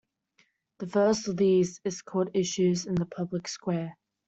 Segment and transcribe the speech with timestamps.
[0.79, 3.97] The first of these is called Issues in the Public Square.